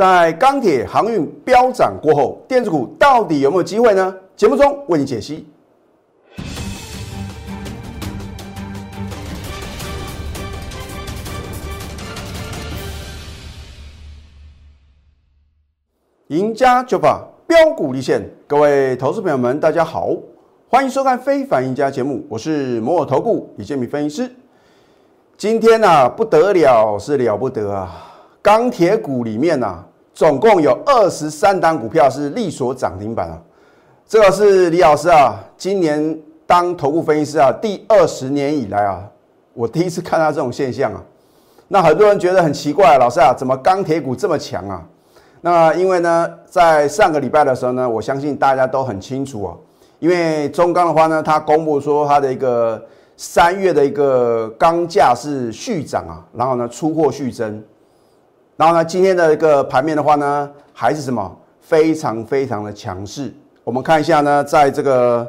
[0.00, 4.16] 在钢铁、航运飙涨过后，电子股到底有没有机会呢？
[4.34, 5.46] 节目中为你解析。
[16.28, 20.16] 赢家就把标股立现，各位投资朋友们，大家好，
[20.70, 24.32] 欢迎收看《非凡赢家》节目，我是摩尔投顾李建民分析师。
[25.36, 28.06] 今天呢、不得了，是了不得啊！
[28.42, 29.84] 钢铁股里面呢、
[30.20, 33.40] 总共有二十三档股票是力所涨停板啊。
[34.06, 36.14] 这个是李老师啊，今年
[36.46, 39.02] 当投顾分析师啊，第二十年以来啊，
[39.54, 41.02] 我第一次看到这种现象啊。
[41.68, 44.84] 那很多人觉得很奇怪，老师啊，怎么钢铁股这么强啊？
[45.40, 49.56] 那因为呢，在上个礼拜的时候呢，我相信大家都很清楚啊，
[50.00, 52.78] 因为中钢的话呢，它公布说它的一个
[53.16, 57.64] 三月的一个钢价是续涨啊，然后呢出货续增，
[58.60, 63.32] 然后呢今天的一个盘面的话呢，还是什么非常非常的强势。
[63.64, 65.26] 我们看一下呢，在这个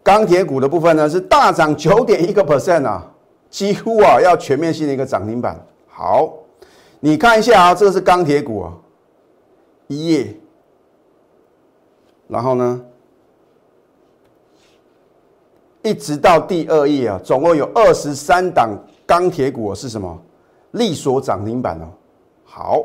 [0.00, 3.04] 钢铁股的部分呢，是大涨九点一个 percent 啊，
[3.50, 5.60] 几乎啊要全面性的一个涨停板。
[5.88, 6.32] 好，
[7.00, 8.72] 你看一下啊，这个是钢铁股啊。
[9.88, 10.36] 一页，
[12.28, 12.80] 然后呢，
[15.82, 18.70] 一直到第二页啊，总共有二十三档
[19.04, 20.16] 钢铁股是什么？
[20.70, 21.88] 力所涨停板哦。
[22.54, 22.84] 好，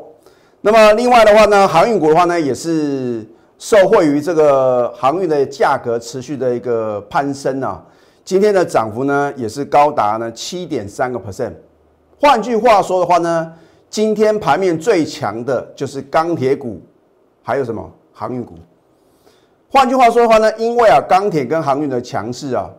[0.62, 3.22] 那么另外的话呢，航运股的话呢，也是
[3.58, 7.84] 受惠于这个航运的价格持续的一个攀升啊，
[8.24, 11.52] 今天的涨幅呢也是高达呢七点三个 percent。
[12.18, 13.52] 换句话说的话呢，
[13.90, 16.80] 今天盘面最强的就是钢铁股。
[17.42, 18.54] 还有什么航运股？
[19.70, 22.70] 换句话说的话呢，因为啊钢铁跟航运的强势啊，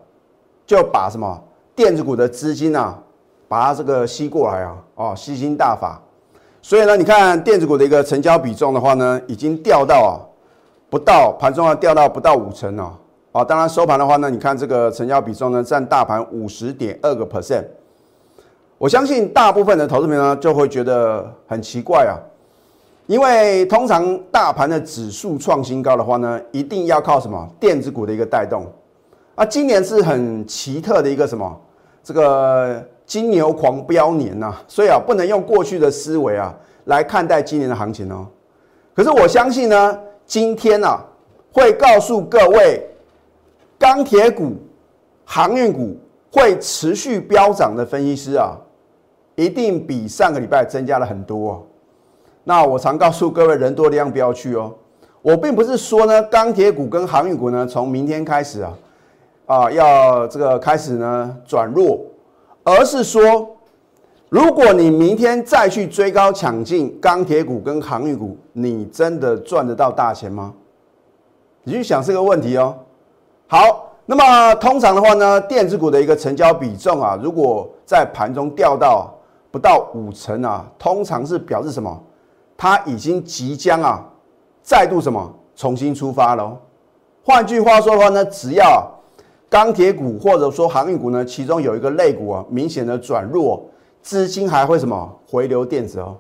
[0.66, 1.40] 就把什么
[1.76, 2.98] 电子股的资金啊，
[3.48, 6.02] 把它这个吸过来啊，哦吸金大法。
[6.62, 10.12] 所以呢，你看电子股的一个成交比重的话呢，已经掉到啊
[10.90, 12.92] 不到盘中啊掉到不到五成哦。
[13.32, 17.64] 啊，当然收盘的话呢，你看这个成交比重呢占大盘五十点二个 percent。
[18.78, 22.18] 我相信大部分的投资者呢就会觉得很奇怪啊。
[23.08, 28.66] 因为通常大盘的指数创新高的话呢，一定要靠什么电子股的一个带动。
[29.36, 31.62] 啊，今年是很奇特的一个什么
[32.04, 36.56] 这个金牛狂飙年呐、所以啊，不能用过去的思维啊
[36.86, 38.28] 来看待今年的行情哦。
[38.94, 41.04] 可是我相信呢，今天啊
[41.52, 42.88] 会告诉各位，
[43.80, 44.56] 钢铁股、
[45.26, 45.98] 航运股
[46.32, 48.56] 会持续飙涨的分析师啊，
[49.34, 51.64] 一定比上个礼拜增加了很多、哦。
[52.44, 54.72] 那我常告诉各位，人多力量不要去哦。
[55.24, 58.78] 我并不是说呢，钢铁股跟航运股呢，从明天开始啊，
[59.48, 62.00] 啊要这个开始呢转弱，
[62.70, 63.58] 而是说，
[64.30, 70.54] 如果你明天再去追高抢进钢铁股跟航运股，你真的赚得到大钱吗？
[71.64, 72.78] 你去想这个问题哦。
[73.48, 79.12] 好，那么通常的话呢，电子股的一个成交比重啊，如果在盘中掉到
[79.50, 82.00] 不到五成啊，通常是表示什么？
[82.56, 84.06] 它已经即将啊，
[84.62, 86.56] 再度什么重新出发了。
[87.24, 88.88] 换句话说的话呢，只要
[89.50, 93.66] 钢铁股或者说航运股呢，其中有一个类股啊明显的转弱，
[94.02, 96.16] 资金还会什么回流电子哦。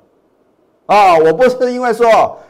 [0.87, 2.07] 啊，我不是因为说，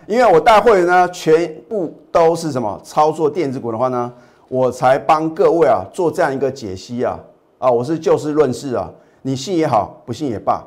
[0.07, 4.11] 因为我带会员呢全部都是什么操作电子股的话呢，
[4.47, 7.19] 我才帮各位啊做这样一个解析啊。
[7.57, 8.89] 啊，我是就事论事啊，
[9.21, 10.65] 你信也好，不信也罢。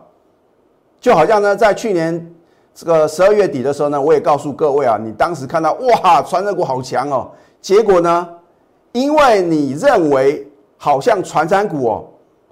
[1.00, 2.34] 就好像呢，在去年。
[2.74, 7.30] 这个十二月底的时候呢，我也告诉各位啊，你当时看到哇，传染股好强哦，
[7.60, 8.26] 结果呢，
[8.92, 12.04] 因为你认为好像传产股哦，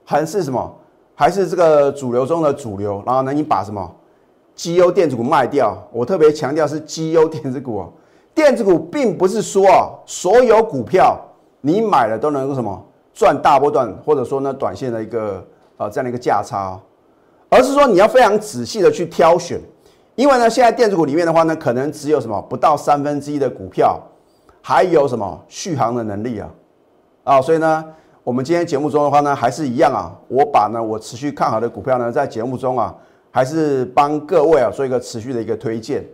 [0.04, 0.74] 还是什么，
[1.14, 3.90] 还是这个主流中的主流，然后呢，你把什么？
[4.54, 7.92] 绩优电子股卖掉，我特别强调是绩优电子股哦，
[8.34, 11.18] 电子股并不是说啊，所有股票
[11.62, 12.84] 你买了都能够什么
[13.14, 15.42] 赚大波段，或者说呢短线的一个
[15.78, 16.80] 呃这样的一个价差，哦。
[17.48, 19.60] 而是说你要非常仔细的去挑选。
[20.14, 23.98] 因为呢，现在电子股里面的话呢，可能只有什么不到三分之一的股票，
[24.62, 26.48] 还有什么续航的能力啊，
[27.24, 27.84] 啊，所以呢，
[28.22, 32.94] 我们今天节目中的话呢，还是一样啊，我把呢我持续看好的股票呢，在节目中啊，
[33.30, 36.04] 还是帮各位啊做一个持续的一个推荐。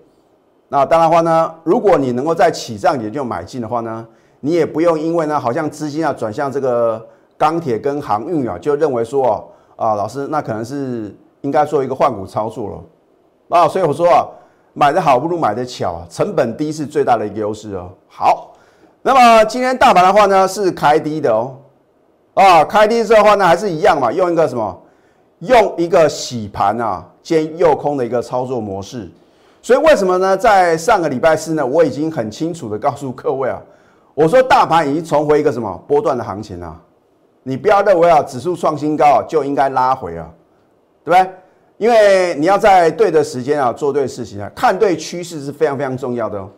[0.69, 4.07] 那当然的话呢，如果你能够在起涨点就买进的话呢，
[4.41, 7.05] 你也不用因为呢，好像资金啊转向这个
[7.37, 13.59] 钢铁跟航运啊，就认为说啊，老师那可能是应该做一个换股操作了。
[13.59, 14.27] 啊，所以我说啊，
[14.79, 17.89] 买的好不如买的巧，成本低是最大的一个优势哦。
[18.09, 18.53] 好，
[19.01, 21.57] 那么今天大盘的话呢是开低的哦，
[22.35, 24.83] 啊，开低之后的话呢还是一样嘛，用一个什么，
[25.39, 29.11] 用一个洗盘啊兼诱空的一个操作模式。
[29.63, 30.37] 所以为什么呢？
[30.37, 33.59] 在上个礼拜四呢，我已经很清楚的告诉各位啊，
[34.13, 36.79] 我说大盘已经重回一个什么波段的行情啊，
[37.43, 40.29] 你不要认为啊指数创新高啊就应该拉回啊，
[41.03, 41.33] 对不对？
[41.79, 46.49] 因为你要在对的时间啊做对事情啊，看对趋势是非常非常重要的哦。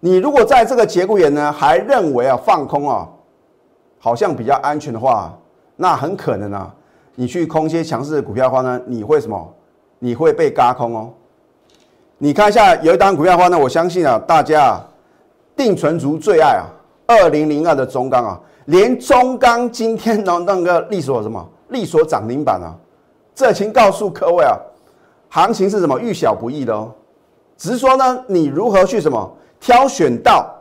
[0.00, 3.08] 你如果在这个节骨眼呢还认为啊放空啊
[3.98, 5.36] 好像比较安全的话，
[5.74, 6.72] 那很可能啊
[7.16, 9.54] 你去空一些强势的股票的话呢，你会什么？
[9.98, 11.12] 你会被嘎空哦。
[12.18, 14.88] 你看一下有一档股票的话呢，我相信啊大家啊
[15.56, 16.70] 定存族最爱啊，
[17.08, 22.72] 二零零二的中钢啊，连中钢今天的那个力所什么力所涨停板啊。
[23.38, 24.58] 这请告诉各位啊，
[25.28, 26.90] 行情是什么遇小不易的哦，
[27.56, 30.52] 只是说呢，你如何去什么挑选到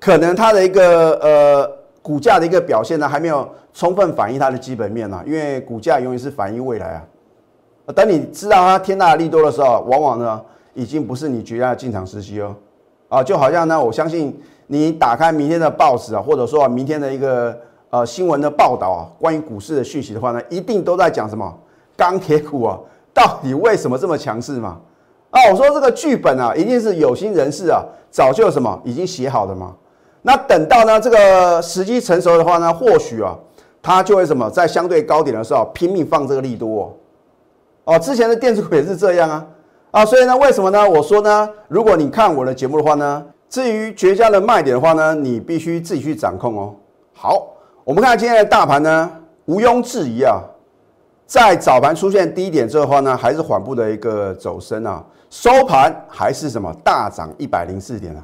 [0.00, 1.70] 可能它的一个呃
[2.02, 5.22] 股价的一个表现呢，还没有充分反映它的基本面呢？
[5.24, 7.04] 因为股价永远是反映未来啊。
[7.94, 10.42] 等你知道它天大的利多的时候，往往呢
[10.74, 12.52] 已经不是你绝佳的进场时机哦。
[13.10, 17.56] 啊，就好像呢，我相信你打开明天的报纸啊，或者说明天的一个
[17.90, 21.56] 呃新闻的报道啊，关于股市的讯息的话呢，一定都在讲什么？
[22.02, 22.76] 钢铁股啊，
[23.14, 24.76] 到底为什么这么强势嘛？
[25.30, 29.72] 啊，我说这个剧本啊，一定是有心人士啊，早就什么已经写好的嘛。
[30.22, 33.38] 那等到呢这个时机成熟的话呢，或许啊，
[33.80, 36.92] 它就会什么在相对高点的时候拼命放这个利多
[37.84, 37.96] 哦。
[38.00, 39.46] 之前的电子股也是这样啊
[39.92, 40.90] 啊，所以呢，为什么呢？
[40.90, 46.74] 我说呢，如果你看我的节目的话呢，至于绝佳的卖点的话呢，你必须自己去掌控哦。
[47.14, 47.46] 好，
[47.84, 49.08] 我们看今天的大盘呢，
[49.44, 50.42] 毋庸置疑啊。
[51.32, 58.22] 在早盘出现低点之后呢，还是缓步的一个走升啊，收盘还是什么大涨一百零四点啊，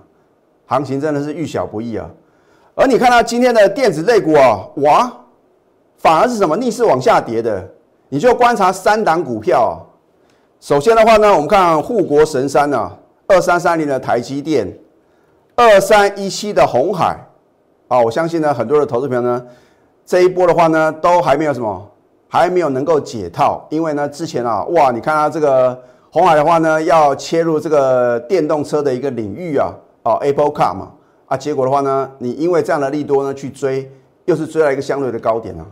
[0.67, 2.07] 行情真的是遇小不易啊。
[2.75, 5.11] 而你看到今天的电子类股啊，哇，
[5.97, 7.67] 反而是什么逆势往下跌的。
[8.11, 9.81] 你就观察三档股票，
[10.61, 12.95] 首先的话呢，我们看护国神山啊，
[13.27, 14.71] 二三三零的台积电，
[15.57, 17.19] 二三一七的红海
[17.89, 19.47] 啊，我相信呢，很多的投资朋友呢，
[20.05, 21.91] 这一波的话呢，都还没有什么。
[22.31, 25.77] 还没有能够解套，因为呢，之前啊，哇，你看它这个
[26.11, 29.73] 红海的话呢，要切入这个电动车的一个领域啊，
[30.03, 30.93] 哦，Apple Car 嘛，
[31.27, 33.91] 啊，结果的话呢，你因为这样的利多呢去追，
[34.27, 35.65] 又是追到一个相对的高点啊，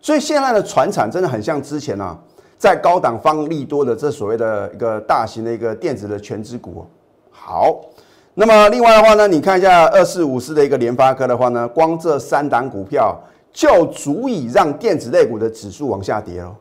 [0.00, 2.16] 所以现在的船产真的很像之前啊，
[2.56, 6.86] 在高档方利多的这所谓的一个大型的一个电子的全资股。
[7.32, 7.80] 好，
[8.34, 13.20] 那么另外的话呢，你看一下二四五四的一个联发科的话呢，光这三档股票。
[13.56, 16.54] 就足以让电子类股的指数往下跌了。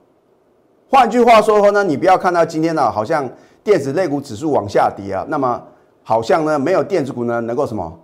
[0.90, 3.30] 换句话说的话呢，你不要看到今天呢，好像
[3.66, 5.62] 电子类股指数往下跌啊，那么
[6.04, 8.00] 好像呢没有电子股呢能够什么，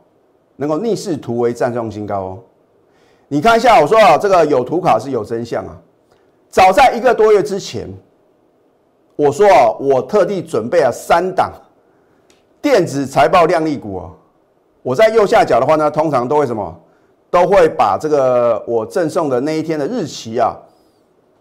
[0.58, 2.40] 能够逆势突围站上新高哦。
[3.30, 5.72] 你看一下，我说啊，这个有图卡是有真相啊。
[6.50, 7.88] 早在一个多月之前，
[9.16, 11.50] 我说啊，我特地准备了三档
[12.62, 14.12] 电子财报亮丽股哦。
[14.84, 16.78] 我在右下角的话呢，通常都会什么？
[17.32, 20.54] 都会把这个我赠送的那一天的日期啊，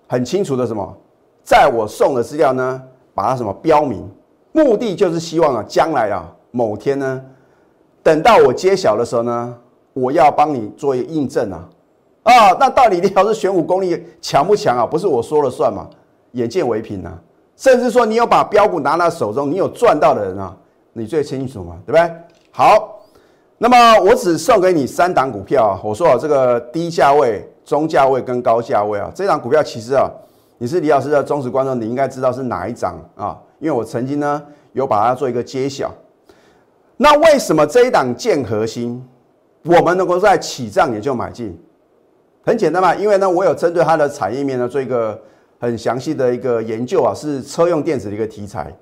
[0.06, 0.96] 很清楚的什么，
[1.42, 2.80] 在我送的资料呢，
[3.12, 4.08] 把它什么标明，
[4.52, 7.20] 目的就是希望啊，将来啊某天呢，
[8.04, 9.54] 等到我揭晓的时候呢，
[9.92, 11.68] 我要帮你做一个印证啊，
[12.22, 14.86] 啊，那到底李老师选股功力强不强啊？
[14.86, 15.90] 不是我说了算嘛，
[16.32, 17.18] 眼见为凭啊，
[17.56, 20.56] 甚至说你有把标股拿到手中，你有赚到的人啊，
[20.92, 22.16] 你最清楚嘛，对不对？
[22.52, 22.99] 好。
[23.62, 30.10] 那么我只送给你三档股票啊，我说啊，这个低价位、中价位跟高价位啊，这档股票其实啊，
[30.56, 35.92] 你是李老师的忠实观众，你应该知道是哪一档啊，因为我曾经呢有把它做一个揭晓。
[36.96, 39.06] 那为什么这一档建核心，
[39.64, 41.54] 我们能够在起涨也就买进？
[42.40, 45.20] 很简单嘛，因为呢我有针对它的产业面呢做一个
[45.58, 48.74] 很详细的一个研究啊，是车用电子的一个题材，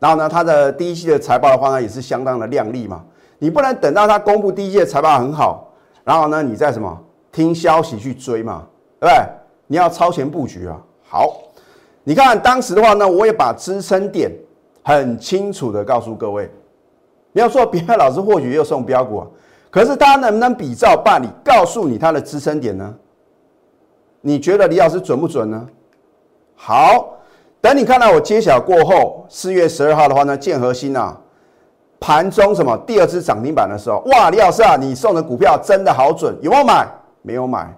[0.00, 3.04] 然后呢它的第一期的财报的话呢也是相当的亮丽嘛。
[3.40, 5.72] 你不能等到他公布第一届财报很好，
[6.04, 6.96] 然后呢，你再什么
[7.32, 8.66] 听消息去追嘛，
[9.00, 9.24] 对不对？
[9.66, 10.78] 你要超前布局啊。
[11.08, 11.38] 好，
[12.04, 14.30] 你看当时的话呢，我也把支撑点
[14.84, 16.50] 很清楚的告诉各位。
[17.32, 19.24] 你要说别的老师或许又送标股，
[19.70, 22.94] 可是他能不能比照办理，告诉你他的支撑点呢？
[24.20, 25.66] 你觉得李老师准不准呢？
[26.56, 27.16] 好，
[27.62, 31.18] 等你看到我揭晓过后，四月十二号的话呢，建和新啊。
[32.00, 36.88] 盘中什么第二支涨停板的时候，哇，李老师啊，你送的股票真的好准，有没有买？
[37.22, 37.70] 没有买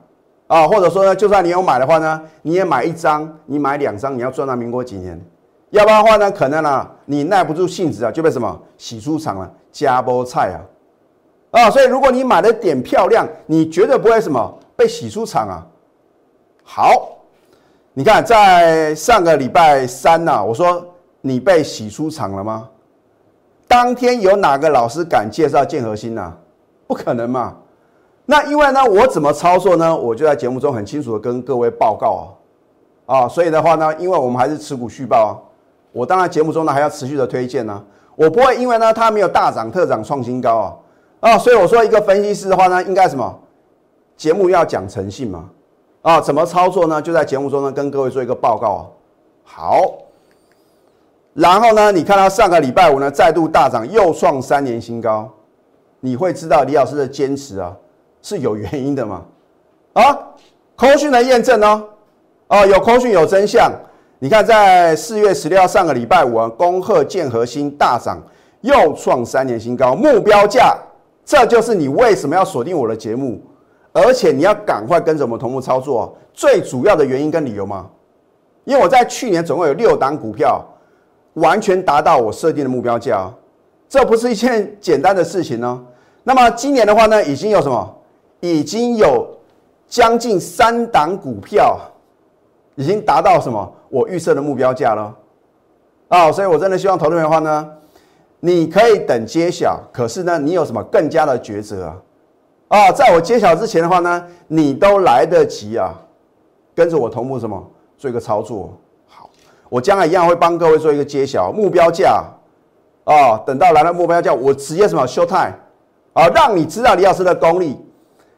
[0.46, 5.20] 啊，或者说呢，就算你有买的话呢，你也买一张，你买两张，你要赚到民国几年？
[5.70, 15.66] 要不然的话呢，可能啊，你耐不住性子啊，就被什么洗出场了，加波菜啊，啊，所以如果你买的点漂亮，你绝对不会什么被洗出场啊。
[16.62, 17.16] 好，
[17.94, 20.86] 你看在上个礼拜三呢，我说
[21.20, 22.68] 你被洗出场了吗？
[23.72, 26.30] 当天有哪个老师敢介绍建核心呢？
[26.86, 27.56] 不可能嘛。
[28.26, 29.96] 那因为呢，我怎么操作呢？
[29.96, 32.36] 我就在节目中很清楚的跟各位报告
[33.06, 35.32] 啊，啊，所以的话呢，因为我们还是持股续报啊，
[35.90, 37.82] 我当然节目中呢还要持续的推荐呢，
[38.14, 40.54] 我不会因为呢它没有大涨特涨创新高
[41.20, 43.40] 啊，啊，所以我说一个分析师的话呢，应该什么？
[44.18, 45.48] 节目要讲诚信嘛，
[46.02, 47.00] 啊，怎么操作呢？
[47.00, 48.84] 就在节目中呢跟各位做一个报告啊。
[49.44, 49.80] 好，
[51.34, 55.30] 然后呢，你看到上个礼拜五呢再度大涨，又创三年新高，
[56.00, 57.74] 你会知道李老师的坚持啊。
[58.24, 59.22] 是有原因的吗？
[59.94, 60.16] 啊，
[60.76, 61.84] 空讯的验证呢？
[62.46, 63.72] 哦，有空讯有真相。
[64.20, 68.22] 你看，在四月十六号上个礼拜五啊，恭贺建核心大涨，
[68.60, 70.76] 又创三年新高，目标价，
[71.24, 73.42] 这就是你为什么要锁定我的节目，
[73.92, 76.16] 而且你要赶快跟着我们同步操作。
[76.32, 77.90] 最主要的原因跟理由吗？
[78.64, 80.64] 因为我在去年总共有六档股票，
[81.34, 83.32] 完全达到我设定的目标价，
[83.88, 85.84] 这不是一件简单的事情呢。
[86.24, 87.98] 那么今年的话呢，已经有什么？
[88.40, 89.26] 已经有
[89.88, 91.78] 将近三档股票，
[92.74, 95.14] 已经达到什么我预设的目标价了
[96.08, 96.32] 啊！
[96.32, 97.72] 所以我真的希望投资人的话呢，
[98.40, 101.96] 你可以等揭晓，可是呢，你有什么更加的抉择啊？
[102.68, 105.94] 啊，在我揭晓之前的话呢，你都来得及啊，
[106.74, 107.62] 跟着我同步什么
[107.96, 108.76] 做一个操作。
[109.72, 112.22] 我将来一样会帮各位做一个揭晓目标价
[113.04, 113.40] 啊。
[113.46, 115.54] 等到来了目标价，我直接什么 show time，
[116.12, 117.82] 啊，让你知道李老师的功力。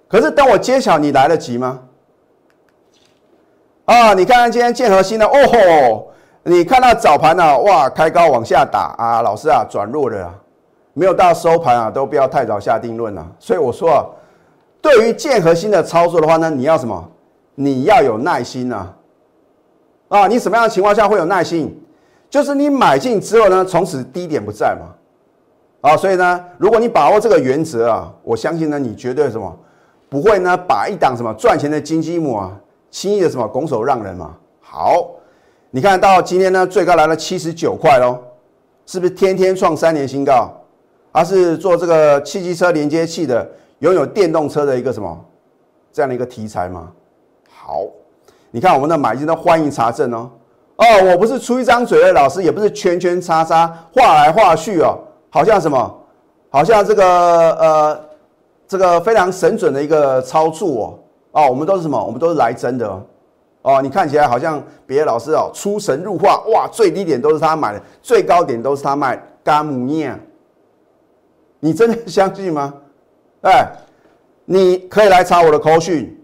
[0.06, 1.80] 可是等我揭晓，你来得及吗？
[3.86, 6.12] 啊，你看看今天建核心的，哦吼，
[6.44, 10.32] 你看到早盘呢，哇，开高往下打啊，老师啊，转弱了，
[10.92, 13.26] 没有到收盘啊，都不要太早下定论了。
[13.40, 14.06] 所以我说啊，
[14.80, 17.10] 对于建核心的操作的话呢，你要什么？
[17.56, 18.93] 你要有耐心呐。
[20.14, 21.76] 啊，你什么样的情况下会有耐心？
[22.30, 24.94] 就是你买进之后呢，从此低点不在嘛。
[25.80, 29.59] 啊，所以呢，如果你把握这个原则啊，我相信呢，你绝对什么？
[30.09, 32.52] 不会呢，把一档什么赚钱的金鸡母啊，
[32.92, 34.37] 轻易的什么拱手让人嘛。
[34.61, 35.11] 好，
[35.73, 38.16] 你看到今天呢，最高来了七十九块喽，
[38.87, 40.49] 是不是天天创三年新高？
[41.11, 45.25] 而是做这个汽机车连接器的，拥有电动车的一个什么
[45.92, 46.92] 这样的一个题材吗？
[47.50, 47.83] 好，
[48.54, 50.30] 你看我们的买进都欢迎查证哦。
[50.76, 54.96] 哦，我不是出一张嘴的老师，也不是圈圈叉叉画来画去哦，
[55.28, 56.00] 好像什么，
[56.50, 57.04] 好像这个
[57.56, 58.00] 呃。
[58.66, 60.99] 这个非常神准的一个操作
[61.32, 62.02] 哦，哦，我们都是什么？
[62.02, 63.02] 我们都是来真的哦。
[63.61, 70.18] 哦你看起来好像别的老师哦出神入化，哇，最低点都是他买的，最高点都是他卖，干母念，
[71.61, 72.73] 你真的相信吗？
[73.42, 73.66] 哎，
[74.46, 76.18] 你可以来查我的口讯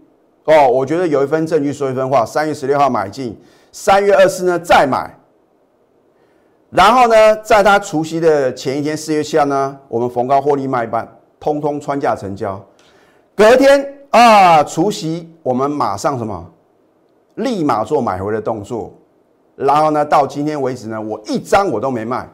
[0.45, 0.67] 哦。
[0.67, 2.25] 我觉得有一分证据说一分话。
[2.25, 3.39] 三月十六号买进，
[3.71, 5.13] 三月二四呢再买，
[6.69, 11.07] 然后呢，在他除夕的前一天，四月七号呢，我们逢高获利卖半。
[11.39, 12.63] 通通穿价成交，
[13.35, 16.47] 隔天啊，除夕我们马上什么，
[17.33, 18.93] 立马做买回的动作，
[19.55, 22.29] 然后呢，到今天为止呢，我一张我都没卖。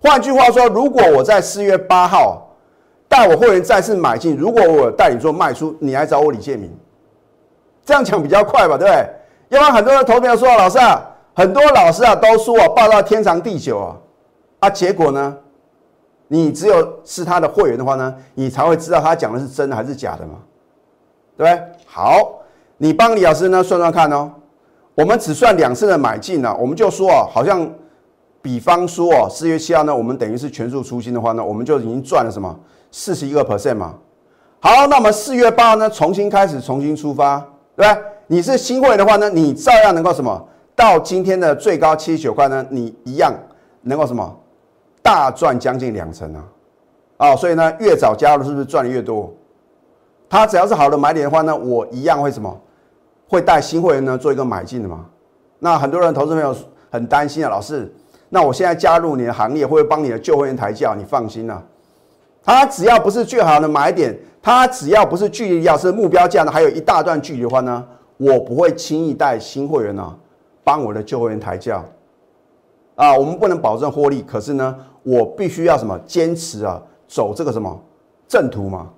[0.00, 2.41] 换句话说，如果我在四月八号
[3.12, 6.74] 带我会员再次买进，如果我带你做卖出，你来找我李建明，
[7.84, 9.06] 这样讲比较快吧，对不对？
[9.50, 10.98] 要不然很多人投票说，老师啊，
[11.34, 13.96] 很多老师啊都说啊，报到天长地久啊，
[14.60, 15.36] 啊，结果呢？
[16.28, 20.38] 你只有是他的会员的话呢，你才会知道他讲的是真的还是假的嘛，
[21.36, 21.62] 对不对？
[21.84, 22.40] 好，
[22.78, 24.32] 你帮李老师呢算算看哦。
[24.94, 27.70] 我们只算两次的买进呢，我们就说啊，好像
[28.40, 32.58] 比方说哦，四月七号呢，我们等于是全数出新的话呢，我们就已经赚了什么
[32.92, 33.96] 四十一个 percent 嘛。
[34.60, 37.40] 好，那么四月八号呢，重新开始，重新出发，
[37.74, 38.02] 对不对？
[38.28, 40.48] 你是新会的话呢，你照样能够什么？
[40.76, 43.34] 到今天的最高七十九块呢，你一样
[43.82, 44.38] 能够什么？
[45.02, 46.44] 大赚将近两成啊！
[47.16, 49.32] 啊，所以呢，越早加入是不是赚的越多？
[50.30, 52.60] 他只要是好的买点的话呢，我一样会什么？
[53.28, 55.06] 会带新会员呢做一个买进的嘛？
[55.58, 56.54] 那很多人投资朋友
[56.90, 57.92] 很担心啊，老师，
[58.28, 60.94] 那我现在加入你的行业，会不会帮你的旧会员抬轿？
[60.94, 61.62] 你放心啊，
[62.44, 67.84] 它只要不是最好的买点，它只要不是距离要是目标价呢，还有一大段距离的话呢，
[68.16, 70.16] 我不会轻易带新会员呢
[70.64, 71.84] 帮我的旧会员抬轿。
[72.94, 77.80] 啊，我们不能保证获利，可是呢，我必须要什么坚持啊，走这个什么
[78.28, 78.90] 正途嘛，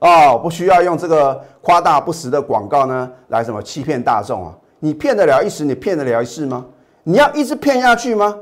[0.00, 4.56] 啊，不需要用这个夸大不实的广告呢来什么欺骗大众啊？
[4.80, 6.66] 你骗得了一时，你骗得了一世吗？
[7.04, 8.34] 你要一直骗下去吗？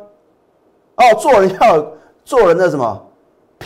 [0.97, 1.87] 哦，做人要
[2.25, 3.07] 做人的什么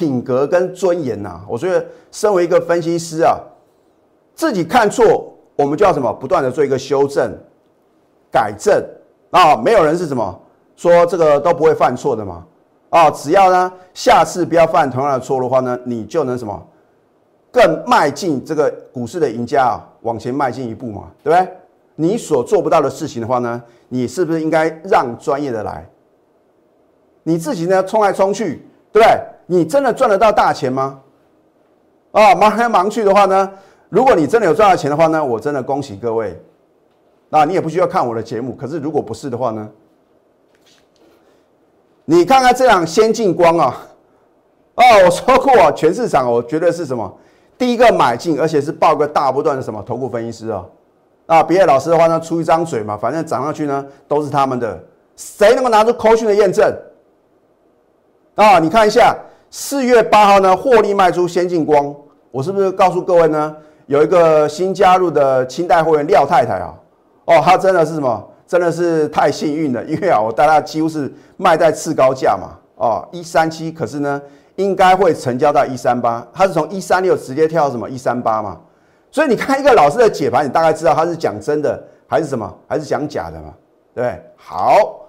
[0.02, 1.40] 品格跟尊严呐？
[1.46, 3.38] 我觉得身为一个分析师啊，
[4.34, 7.32] 自己看错，我们就要什么不断的做一个修正、
[8.28, 8.84] 改正
[9.30, 10.40] 啊，没有人是什么。
[10.74, 12.44] 说这个都不会犯错的嘛？
[12.90, 16.60] 啊，只要呢下次不要犯同样的错的话呢，你就能什么
[17.52, 21.48] 更迈进这个股市的赢家啊，往前迈进一步嘛，对不对？
[21.94, 25.88] 你所做不到的事情的话呢，你是不是应该让专业的来？
[27.22, 29.31] 你自己呢冲来冲去，对不对？
[29.52, 30.98] 你真的赚得到大钱吗？
[32.12, 33.52] 啊，忙来忙去的话呢，
[33.90, 36.42] 如果你真的有赚到钱的话呢，我真的恭喜各位。
[37.28, 39.68] 那你也不需要看我的节目，可是如果不是的话呢？
[42.06, 43.76] 你看看这样先进光啊，
[44.76, 47.14] 哦，我说过啊，全市场我觉得是什么？
[47.58, 50.64] 第一个买进，而且是报个大波段的什么头部分析师啊，
[51.26, 54.82] 啊，别的老师的话呢，出一张嘴嘛，反正涨上去呢都是他们的，
[55.14, 56.74] 谁能够拿出扣讯的验证？
[58.34, 59.14] 啊，你看一下
[59.54, 61.94] 四月八号呢，获利卖出先进光，
[62.30, 63.54] 我是不是告诉各位呢？
[63.84, 66.74] 有一个新加入的清代会员廖太太啊，
[67.26, 68.30] 哦，她真的是什么？
[68.46, 74.22] 真的是太幸运了，因为啊，我带她几乎是卖在次高价嘛，哦，一三七，可是呢，
[74.56, 78.58] 应该会成交到一三八，他是从一三六直接跳什么一三八嘛，
[79.10, 83.52] 所以你看一个老师的解盘，你大概知道他是讲真的还是什么，还是讲假的嘛，
[83.94, 84.22] 对不对？
[84.34, 85.01] 好，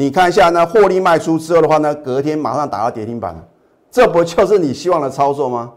[0.00, 3.44] 你看一下呢，获利卖出之后的话呢，隔天马上打到跌停板了，
[3.90, 5.70] 这不就是你希望的操作吗？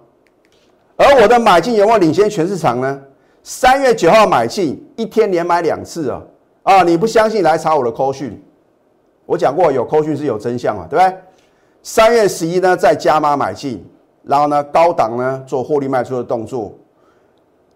[0.96, 3.02] 而我的买进有没有领先全市场呢？
[3.44, 6.22] 三月九号买进，一天连买两次啊。
[6.64, 6.84] 啊！
[6.84, 8.42] 你不相信来查我的扣讯，
[9.26, 11.18] 我讲过有扣讯是有真相嘛，对不对？
[11.82, 13.86] 三月十一呢，再加码买进，
[14.24, 16.72] 然后呢，高档呢做获利卖出的动作。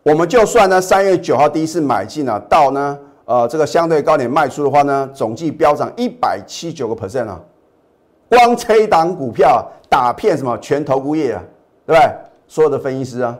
[0.03, 7.37] 我们就算呢，三月九号第一次买进啊，到呢，呃，这个相对高点卖出的话呢，总计飙涨一百七九个 percent 啊！
[8.29, 11.43] 光这档股票打骗什么全投顾业啊，
[11.85, 12.09] 对不对？
[12.47, 13.37] 所有的分析师啊，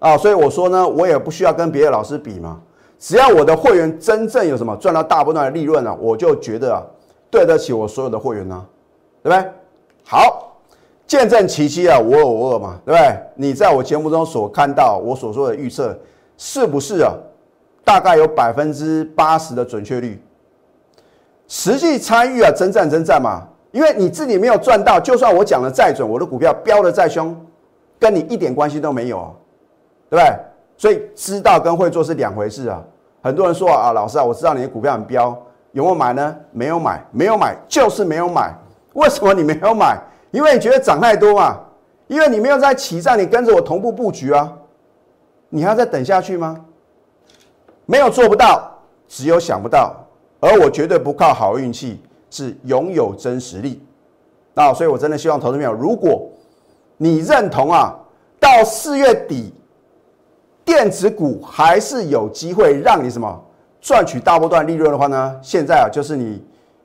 [0.00, 2.60] 啊，所以我说呢，我也不需要跟别的老师比嘛。
[2.98, 6.82] 只要我的会员真正有什么赚到大波段的利润呢，我就觉得啊，
[7.30, 8.66] 对得起我所有的会员呢，
[9.22, 9.50] 对不对？
[10.04, 10.54] 好，
[11.06, 13.18] 见证奇迹啊，我有我有嘛，对不对？
[13.36, 15.98] 你在我节目中所看到我所说的预测，
[16.36, 17.14] 是不是啊？
[17.84, 20.22] 大概有百分之八十的准确率。
[21.48, 27.36] 实际参与啊，真战真战嘛，因为你自己没有赚到，就算我讲的再准，我的股票飙的再凶，
[27.98, 29.30] 跟你一点关系都没有啊，
[30.08, 30.36] 对不对？
[30.76, 32.82] 所以知道跟会做是两回事啊。
[33.22, 35.36] 很多人说啊，老师啊，我知道你的股票很飙，
[35.72, 36.36] 有没有买呢？
[36.52, 38.54] 没有买，没有买，就是没有买。
[38.94, 39.98] 为什么你没有买？
[40.30, 41.60] 因为你觉得涨太多嘛。
[42.06, 44.52] 因为你没有在起涨，你跟着我同步布局啊。
[45.48, 46.56] 你还要再等下去吗？
[47.90, 48.70] 没有做不到，
[49.08, 49.96] 只有想不到。
[50.38, 52.00] 而我绝对不靠好运气，
[52.30, 53.82] 是拥有真实力。
[54.54, 56.30] 那所以，我真的希望投资朋友，如果
[56.96, 57.98] 你认同啊，
[58.38, 59.52] 到四月底。
[60.62, 63.44] 电子股还是有机会让你什么
[63.80, 65.36] 赚取大波段利润的话呢？
[65.42, 66.40] 现在啊就是你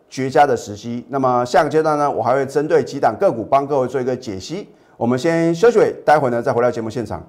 [0.10, 1.06] 绝佳的时机。
[1.08, 4.68] 那么下个阶段呢，我还会针对几档个股帮各位做一个解析。
[4.98, 7.24] 我们先休息，待会呢再回到节目现场。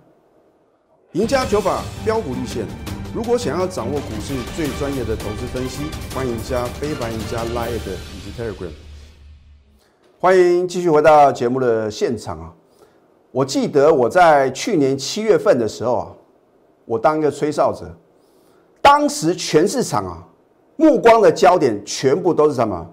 [1.13, 2.96] 赢家九法标股立线。
[3.17, 8.69] 如果想要掌握股市最专业的投资分析，欢迎加非凡、赢家 Line 以及 Telegram。
[10.21, 12.53] 欢迎继续回到节目的现场啊！
[13.31, 16.13] 我记得我在去年七月份的时候啊。
[16.85, 17.91] 我当一个吹哨者，
[18.83, 20.23] 当时全市场啊，
[20.77, 22.87] 目光的焦点全部都是什么？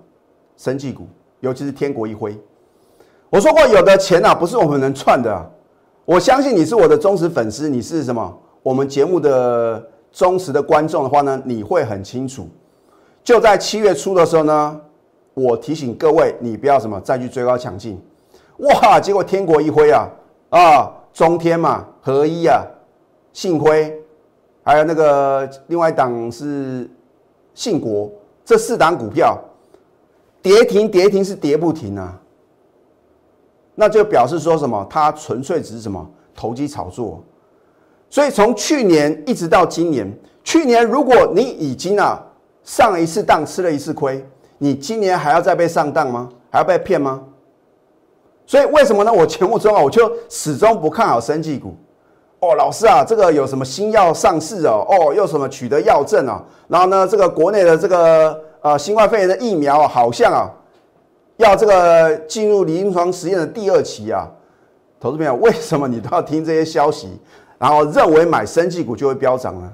[0.56, 1.06] 生技股，
[1.42, 2.42] 尤其是天国一辉。
[3.30, 5.46] 我说过，有的钱啊，不是我们能赚的啊。
[6.06, 8.40] 我相信你是我的忠实粉丝，你是什么？
[8.62, 12.48] 我们节目的忠实的观众的话呢，你会很清楚。
[13.24, 14.80] 就在七月初的时候呢，
[15.34, 18.00] 我提醒各位，你不要什么再去追高抢进。
[18.60, 20.08] 哇，结果天国一辉啊，
[20.52, 22.64] 啊，中天嘛，合一啊。
[23.34, 24.00] 信辉，
[24.64, 26.88] 还有那个另外一档是
[27.56, 28.12] 信国，
[28.46, 29.36] 这四档股票
[30.40, 32.22] 跌停跌停是跌不停啊，
[33.74, 34.86] 那就表示说什么？
[34.88, 37.24] 它纯粹只是什么投机炒作。
[38.14, 40.08] 所以从去年一直到今年，
[40.44, 42.24] 去年如果你已经啊
[42.64, 44.24] 上一次当吃了一次亏，
[44.60, 46.30] 你今年还要再被上当吗？
[46.52, 47.24] 还要被骗吗？
[48.46, 49.12] 所以为什么呢？
[49.12, 51.76] 我节目中啊，我就始终不看好生技股。
[52.40, 54.86] 哦，老师啊，这个有什么新药上市哦？
[54.88, 56.40] 哦，又什么取得药证哦？
[56.68, 60.52] 然后呢，这个国内的这个呃新冠肺炎的疫苗好像啊，
[61.38, 64.30] 要这个进入临床实验的第二期啊。
[65.00, 67.10] 投资朋友，为什么你都要听这些消息，
[67.64, 69.72] 然后认为买生技股就会飙涨呢？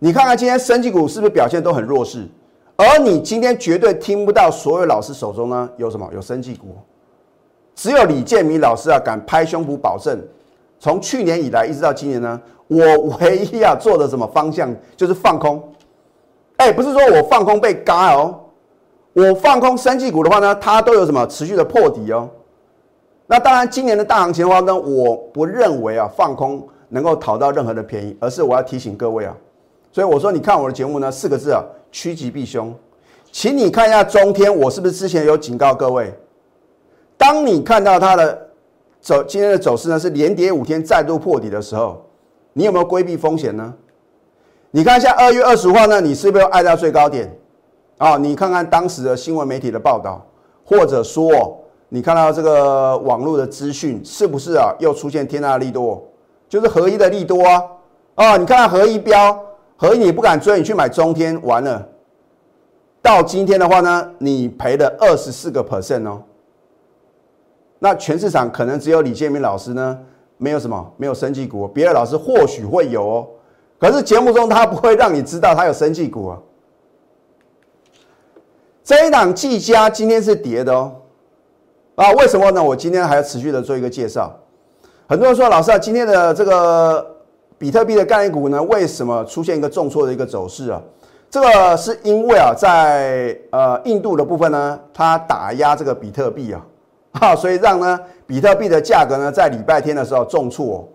[0.00, 2.28] 你看看今天生技股是不是表现都很弱势？
[2.76, 6.76] 而你今天绝对听不到所有老师手中呢有什么有生技股，
[7.74, 10.22] 只有李建明老师啊敢拍胸脯保证。
[10.78, 12.84] 从去年以来一直到今年呢，我
[13.18, 15.72] 唯一啊做的什么方向就是放空，
[16.58, 18.38] 哎，不是说我放空被嘎哦，
[19.14, 22.28] 我放空生技股的话呢，它都有什么持续的破底哦。
[23.26, 29.34] 那当然，今年的大行情的话呢，我不认为啊放空能够讨到任何的便宜，而是我要提醒各位啊。
[29.90, 32.74] 所以我说，你看我的节目呢，四个字啊，趋吉避凶。
[33.32, 36.12] 请你看一下中天，我是不是之前有警告各位？
[37.16, 38.48] 当你看到它的
[39.00, 42.04] 走今天的走势呢，是连跌五天再度破底的时候，
[42.52, 43.74] 你有没有规避风险呢？
[44.70, 47.36] 你看一下二月二十号呢，你是不是爱到最高点？
[47.98, 50.24] 啊，你看看当时的新闻媒体的报道，
[50.64, 54.72] 或者说你看到这个网络的资讯，是不是啊？
[54.78, 56.02] 又出现天大利多，
[56.50, 57.62] 就是合一的利多啊！
[58.16, 59.40] 啊，你看合一标，
[59.76, 61.88] 合一你不敢追，你去买中天，完了。
[63.00, 66.20] 到今天的话呢，你赔了二十四个 percent 哦。
[67.78, 69.98] 那全市场可能只有李建明老师呢，
[70.38, 73.28] 没有什么没有生技股，别的老师或许会有哦。
[73.78, 76.38] 可是节目中他不会让你知道他有生技股啊。
[78.82, 80.96] 这一档技嘉今天是跌的哦。
[81.94, 82.60] 啊，为什么呢？
[82.60, 84.36] 我今天还要持续的做一个介绍。
[85.10, 87.04] 很多人说老师啊，今天的这个
[87.58, 90.80] 比特币的概念股呢，为什么出现一个重挫的一个走势啊？
[91.28, 96.64] 这个是因为啊，在呃印度的部分呢，它打压这个比特币啊，
[97.14, 100.88] 哈， 所以让呢比特币的价格呢在礼拜天的时候重挫。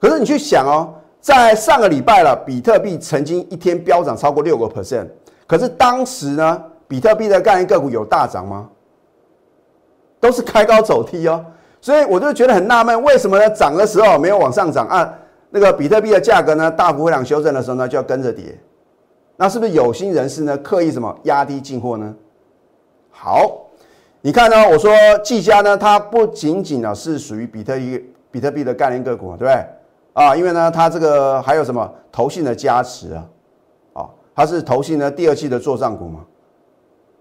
[0.00, 0.88] 可是你去想哦，
[1.20, 5.08] 在上个礼拜了，比特币曾经一天飙涨超过六个 percent，
[5.46, 8.66] 可是当时呢，比特币的概念个股有大涨吗？
[10.18, 11.44] 都是开高走低哦。
[11.88, 13.48] 所以我就觉得很纳闷，为什么呢？
[13.48, 15.10] 涨的时候没有往上涨啊？
[15.48, 18.54] 那个比特币的价格呢，大幅回档修正的时候呢，就要跟着跌。
[19.36, 20.54] 那是不是有心人士呢？
[20.58, 22.14] 刻意什么压低进货呢？
[23.10, 23.70] 好，
[24.20, 24.68] 你看呢？
[24.68, 24.92] 我说
[25.24, 29.64] 技嘉呢，它不仅仅呢是属于比特币比特币的概念个股，对不对？
[30.12, 33.26] 啊，因为呢，它这个还有什么投信的加持啊？
[33.94, 36.20] 啊，它是投信呢第二季的做账股嘛？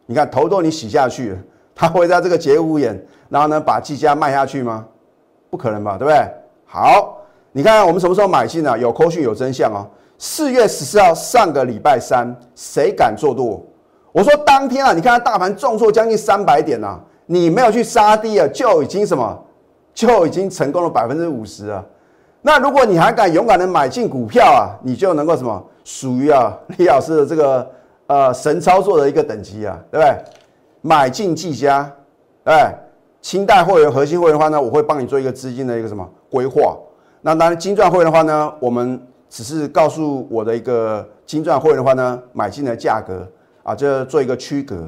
[0.07, 1.37] 你看头都你洗下去了，
[1.77, 4.83] 他会在这个节骨眼，然后呢把技嘉卖下去吗？
[5.51, 6.27] 不可能吧，对不对？
[6.65, 7.19] 好，
[7.51, 8.75] 你看我们什么时候买进呢？
[8.77, 9.85] 有扣讯有真相哦。
[10.17, 13.63] 四月十四号，上个礼拜三，谁敢做多？
[14.11, 19.39] 我说当天啊，你看它大盘重挫将近三百点呐，你没有去杀低啊，就已经什么，
[19.93, 21.85] 就已经成功了百分之五十啊。
[22.41, 27.71] 那如果你还敢勇敢的买进股票啊，你就能够什么，属于啊李老师的这个
[28.07, 30.17] 呃神操作的一个等级啊，对不对？
[30.81, 31.91] 买进技嘉，
[32.45, 32.73] 哎，
[33.21, 36.77] 清代会员、核心会员的话呢，我会帮你做一个资金的一个什么规划。
[37.21, 39.01] 那当然金钻会员的话呢，我们。
[39.29, 43.29] 只是告诉我的一个金钻会员的话呢，买进的价格
[43.61, 44.87] 啊，就做一个区隔，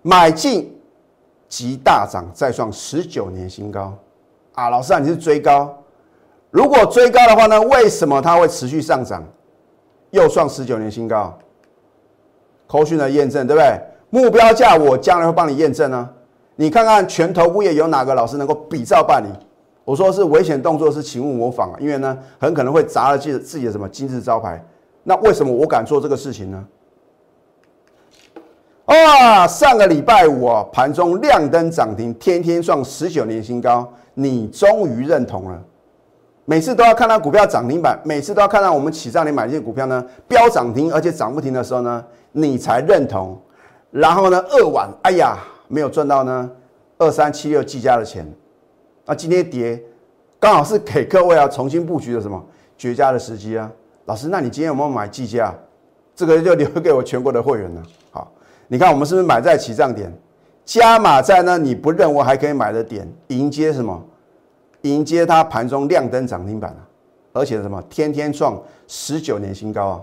[0.00, 0.72] 买进
[1.48, 3.98] 即大涨，再创十九年新高
[4.54, 4.70] 啊！
[4.70, 5.76] 老师啊，你是追高，
[6.52, 9.24] 如果追高的话呢，为什么它会持续上涨，
[10.10, 11.36] 又创十九年新高？
[12.68, 13.80] 口讯的验证对不对？
[14.12, 16.06] 目标价我将来会帮你验证呢。
[16.56, 19.28] 你看看全头部业有哪个老师能够比照办理？
[19.86, 21.78] 我说是危险动作，是请勿模仿啊！
[21.80, 24.62] 因为呢，很可能会砸了自自己的什么金字招牌。
[25.02, 26.62] 那为什么我敢做这个事情呢？
[28.84, 29.46] 啊！
[29.48, 35.58] 上个礼拜五啊，盘中亮灯涨停，天天创十九年新高，你终于认同了。
[36.44, 43.40] 每次都要看到股票涨停板，每次都要看到我们起账你买进股票呢，飙涨停而且涨不停的时候呢，你才认同。
[43.92, 45.36] 然后呢，二晚，哎呀，
[45.68, 46.50] 没有赚到呢，
[46.96, 48.26] 二三七六计价的钱。
[49.04, 49.80] 那今天跌，
[50.40, 52.42] 刚好是给各位啊重新布局的什么
[52.78, 53.70] 绝佳的时机啊！
[54.06, 55.54] 老师，那你今天有没有买计价？
[56.14, 57.82] 这个就留给我全国的会员了。
[58.10, 58.32] 好，
[58.66, 60.10] 你看我们是不是买在起涨点，
[60.64, 61.58] 加码在呢？
[61.58, 64.02] 你不认为还可以买的点，迎接什么？
[64.82, 66.80] 迎接它盘中亮灯涨停板啊！
[67.34, 67.82] 而且什么？
[67.90, 70.00] 天天创十九年新高啊！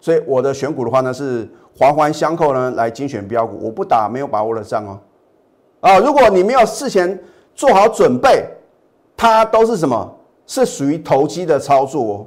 [0.00, 4.98] 所以我的选股的话呢，是环环相扣呢，来精选标股，我不打没有把握的仗哦。
[5.80, 7.16] 啊，如果你没有事前
[7.54, 8.44] 做好准备，
[9.16, 10.16] 它都是什么？
[10.44, 12.26] 是属于投机的操作哦。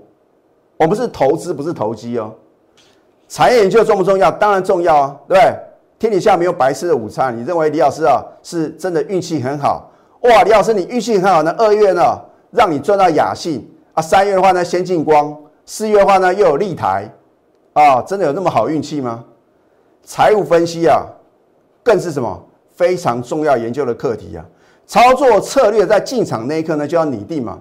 [0.78, 2.34] 我们是投资，不是投机哦。
[3.28, 4.32] 产业研究重不重要？
[4.32, 5.60] 当然重要啊，对不对？
[6.00, 7.38] 天底下没有白吃的午餐。
[7.38, 9.92] 你认为李老师啊，是真的运气很好？
[10.22, 11.54] 哇，李老师你运气很好呢。
[11.58, 12.02] 二月呢，
[12.52, 14.02] 让你赚到雅信啊。
[14.02, 15.36] 三月的话呢，先进光。
[15.66, 17.12] 四月的话呢，又有立台
[17.74, 18.02] 啊。
[18.02, 19.26] 真的有那么好运气吗？
[20.04, 21.06] 财务分析啊，
[21.84, 22.44] 更是什么？
[22.74, 24.44] 非常重要研究的课题啊，
[24.88, 27.60] 操作策略在进场那一刻呢就要拟定嘛。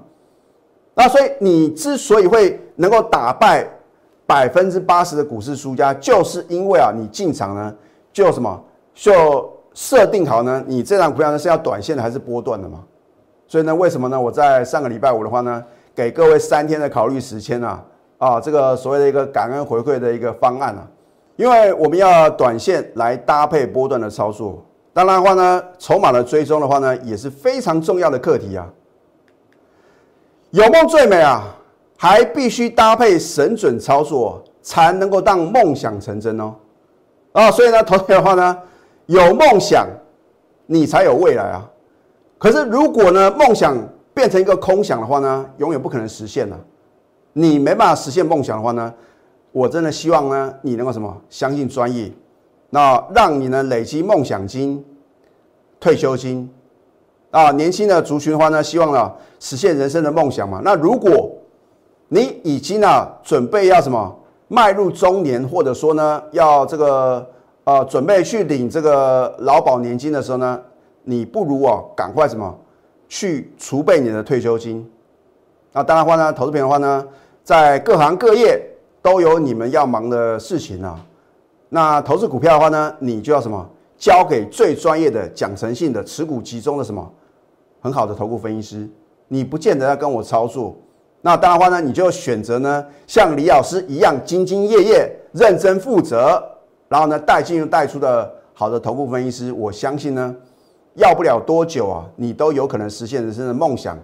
[0.94, 3.66] 那所以你之所以会能够打败
[4.26, 7.74] 百分之八十的股市输家，就是因为啊你进场呢
[8.12, 12.82] 就什么就设定好呢，你这张股票呢是要短线的还是波段的嘛？
[13.46, 14.18] 所以呢，为什么呢？
[14.18, 15.62] 我在上个礼拜五的话呢，
[15.94, 17.84] 给各位三天的考虑时间啊，
[18.16, 20.86] 啊，这个所谓的一个感恩回馈的一个方案啊，
[21.40, 28.68] 因为我们要短线来搭配波段的操作，当然的话呢，筹码的追踪的话呢，也是非常重要的课题啊。
[30.50, 31.44] 有梦最美啊，
[31.96, 36.54] 还必须搭配神准操作，才能够让梦想成真哦。
[37.32, 38.58] 啊，所以呢，投资的话呢，
[39.06, 39.88] 有梦想，
[40.66, 41.66] 你才有未来啊。
[42.36, 43.74] 可是如果呢，梦想
[44.12, 46.60] 变成一个空想的话呢，永远不可能实现了。
[47.32, 48.92] 你没办法实现梦想的话呢，
[49.52, 52.10] 我真的希望呢，你能够什么，相信专业，
[52.70, 54.84] 那让你呢累积梦想金、
[55.78, 56.48] 退休金。
[57.30, 60.60] 啊，年轻的族群的话呢，希望呢实现人生的梦想嘛。
[60.64, 61.30] 那如果
[62.08, 64.16] 你已经呢准备要什么
[64.48, 67.24] 迈入中年，或者说呢要这个
[67.64, 70.60] 呃准备去领这个劳保年金的时候呢，
[71.04, 72.56] 你不如啊赶快什么
[73.08, 74.88] 去储备你的退休金。
[75.72, 77.06] 那当然话呢，投资品的话呢，
[77.44, 78.60] 在各行各业
[79.02, 80.98] 都有你们要忙的事情啊。
[81.68, 87.12] 那投资股票的话呢，你就要什么交给最专业的、讲诚信的、持股集中的什么。
[87.82, 88.90] 很好的投顾分析师，
[89.26, 90.76] 你不见得要跟我操作，
[91.22, 96.44] 那当然话呢，你就选择呢像李老师一样兢兢业业、认真负责，
[96.88, 100.36] 然后呢带进又带出的好的投顾分析师，我相信呢，
[100.92, 103.98] 要不了多久啊，你都有可能实现人生的梦想，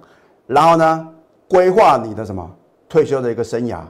[0.47, 1.09] 然后呢
[1.47, 2.51] 规划你的什么
[2.89, 3.81] 退休的一个生涯。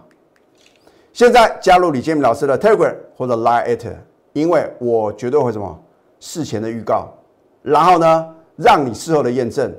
[1.16, 3.96] 现在加入李建明老师的 Telegram 或者 Line，
[4.34, 5.82] 因为我绝对会什么
[6.20, 7.08] 事前的预告，
[7.62, 8.26] 然后呢。
[8.58, 9.70] 让你事后的验证，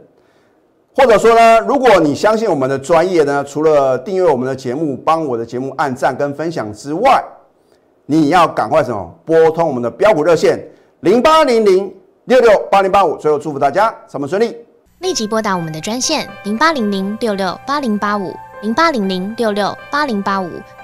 [0.95, 7.19] 或者说呢，如果你相信我们的专业呢，除了订阅我们的节目、帮我的节目按赞跟分享之外，
[8.05, 10.63] 你要赶快什么拨通我们的标股热线
[10.99, 11.91] 零八零零
[12.25, 13.17] 六六八零八五。
[13.17, 14.55] 最后祝福大家上班顺利，
[14.99, 18.31] 立即拨打我们的专线零八零零六六八零八五。
[18.63, 20.49] 零八零零六六八零八五